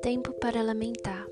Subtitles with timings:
[0.00, 1.28] Tempo para lamentar.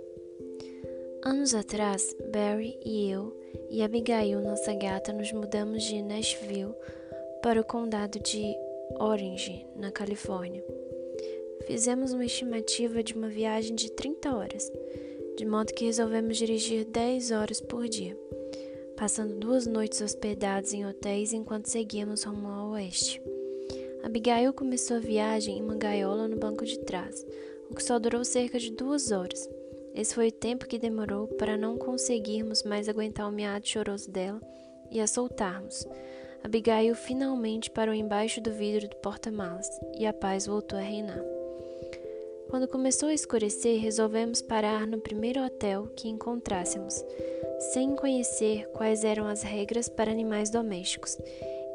[1.25, 3.35] Anos atrás, Barry e eu
[3.71, 6.75] e Abigail, nossa gata, nos mudamos de Nashville
[7.43, 8.55] para o condado de
[8.99, 10.63] Orange, na Califórnia.
[11.67, 14.71] Fizemos uma estimativa de uma viagem de 30 horas,
[15.37, 18.19] de modo que resolvemos dirigir 10 horas por dia,
[19.01, 23.19] passando duas noites hospedados em hotéis enquanto seguíamos rumo ao oeste.
[24.05, 27.27] Abigail começou a viagem em uma gaiola no banco de trás,
[27.71, 29.49] o que só durou cerca de duas horas.
[29.95, 34.39] Esse foi o tempo que demorou para não conseguirmos mais aguentar o miado choroso dela
[34.91, 35.87] e a soltarmos.
[36.45, 39.67] Abigail finalmente parou embaixo do vidro do porta-malas
[39.99, 41.25] e a paz voltou a reinar.
[42.51, 47.03] Quando começou a escurecer, resolvemos parar no primeiro hotel que encontrássemos,
[47.61, 51.17] sem conhecer quais eram as regras para animais domésticos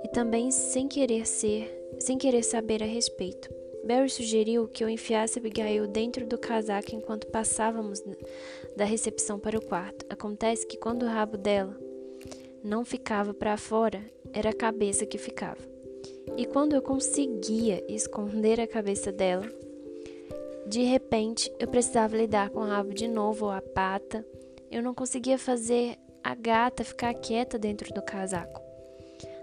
[0.04, 3.50] e também sem querer ser, sem querer saber a respeito.
[3.86, 8.04] Barry sugeriu que eu enfiasse Abigail dentro do casaco enquanto passávamos
[8.76, 10.06] da recepção para o quarto.
[10.10, 11.78] Acontece que quando o rabo dela
[12.64, 15.62] não ficava para fora, era a cabeça que ficava.
[16.36, 19.48] E quando eu conseguia esconder a cabeça dela,
[20.66, 24.26] de repente eu precisava lidar com o rabo de novo ou a pata.
[24.76, 28.62] Eu não conseguia fazer a gata ficar quieta dentro do casaco.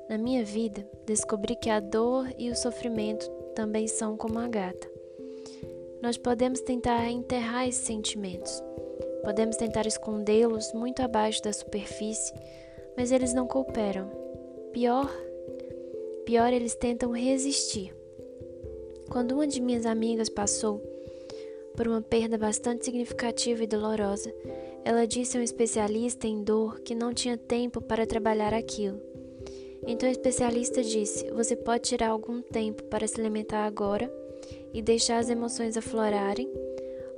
[0.07, 4.87] Na minha vida, descobri que a dor e o sofrimento também são como a gata.
[6.03, 8.63] Nós podemos tentar enterrar esses sentimentos,
[9.23, 12.35] podemos tentar escondê-los muito abaixo da superfície,
[12.95, 14.11] mas eles não cooperam.
[14.71, 15.11] Pior,
[16.27, 17.91] pior eles tentam resistir.
[19.09, 20.79] Quando uma de minhas amigas passou
[21.75, 24.31] por uma perda bastante significativa e dolorosa,
[24.85, 29.01] ela disse a um especialista em dor que não tinha tempo para trabalhar aquilo.
[29.87, 34.13] Então o especialista disse: Você pode tirar algum tempo para se alimentar agora
[34.73, 36.49] e deixar as emoções aflorarem,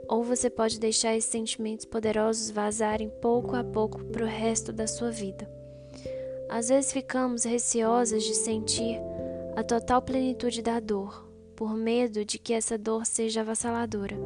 [0.09, 4.87] ou você pode deixar esses sentimentos poderosos vazarem pouco a pouco para o resto da
[4.87, 5.49] sua vida.
[6.49, 8.99] Às vezes ficamos receosas de sentir
[9.57, 14.17] a total plenitude da dor, por medo de que essa dor seja avassaladora.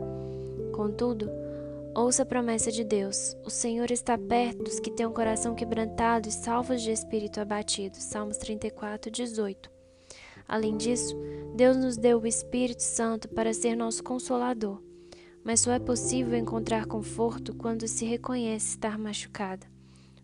[0.73, 1.31] Contudo,
[1.99, 3.37] Ouça a promessa de Deus.
[3.45, 7.41] O Senhor está perto dos que têm o um coração quebrantado e salvos de espírito
[7.41, 7.97] abatido.
[7.97, 9.69] Salmos 34, 18.
[10.47, 11.17] Além disso,
[11.57, 14.81] Deus nos deu o Espírito Santo para ser nosso consolador.
[15.43, 19.67] Mas só é possível encontrar conforto quando se reconhece estar machucada.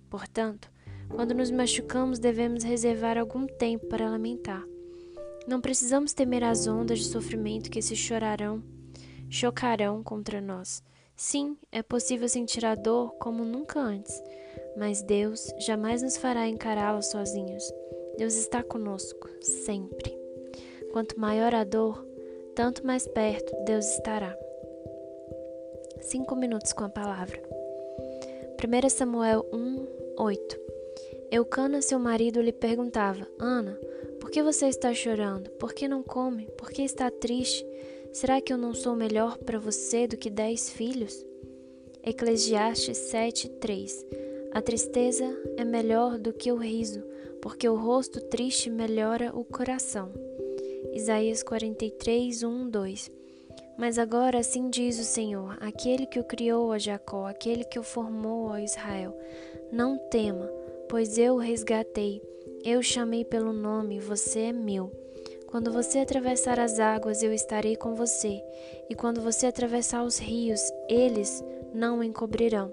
[0.08, 0.70] Portanto,
[1.08, 4.62] quando nos machucamos, devemos reservar algum tempo para lamentar.
[5.44, 8.62] Não precisamos temer as ondas de sofrimento que se chorarão,
[9.28, 10.80] chocarão contra nós.
[11.16, 14.22] Sim, é possível sentir a dor como nunca antes,
[14.76, 17.72] mas Deus jamais nos fará encará-la sozinhos.
[18.18, 20.16] Deus está conosco, sempre.
[20.92, 22.04] Quanto maior a dor,
[22.54, 24.36] tanto mais perto Deus estará.
[26.00, 27.40] Cinco minutos com a palavra.
[28.62, 29.86] 1 Samuel 1,
[30.18, 30.60] 8
[31.30, 33.78] Eucana, seu marido, lhe perguntava: Ana,
[34.20, 35.50] por que você está chorando?
[35.52, 36.46] Por que não come?
[36.56, 37.66] Por que está triste?
[38.14, 41.26] Será que eu não sou melhor para você do que dez filhos?
[42.00, 44.06] Eclesiastes 7:3
[44.52, 45.24] A tristeza
[45.56, 47.02] é melhor do que o riso,
[47.42, 50.12] porque o rosto triste melhora o coração.
[50.92, 53.10] Isaías 43, 1, 2
[53.76, 57.82] Mas agora assim diz o Senhor, aquele que o criou a Jacó, aquele que o
[57.82, 59.12] formou a Israel:
[59.72, 60.48] Não tema,
[60.88, 62.22] pois eu o resgatei,
[62.64, 64.92] eu chamei pelo nome, você é meu.
[65.54, 68.42] Quando você atravessar as águas, eu estarei com você,
[68.90, 72.72] e quando você atravessar os rios, eles não o encobrirão.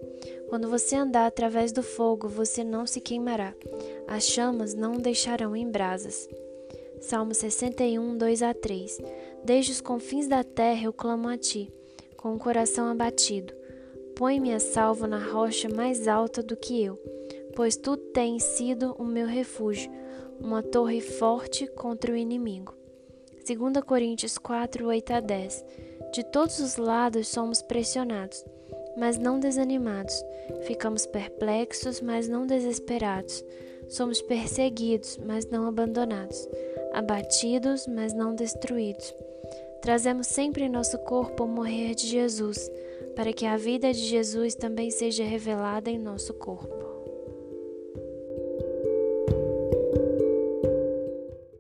[0.50, 3.54] Quando você andar através do fogo, você não se queimará.
[4.08, 6.28] As chamas não o deixarão em brasas.
[7.00, 8.98] Salmo 61, 2 a 3
[9.44, 11.72] Desde os confins da terra eu clamo a ti,
[12.18, 13.54] com o coração abatido.
[14.16, 17.00] Põe-me a salvo na rocha mais alta do que eu,
[17.56, 19.92] pois tu tens sido o meu refúgio
[20.44, 22.74] uma torre forte contra o inimigo.
[23.48, 25.66] 2 Coríntios 4, 8 a 10
[26.14, 28.44] De todos os lados somos pressionados,
[28.98, 30.14] mas não desanimados.
[30.64, 33.44] Ficamos perplexos, mas não desesperados.
[33.88, 36.48] Somos perseguidos, mas não abandonados.
[36.94, 39.14] Abatidos, mas não destruídos.
[39.82, 42.70] Trazemos sempre em nosso corpo o morrer de Jesus,
[43.16, 46.91] para que a vida de Jesus também seja revelada em nosso corpo.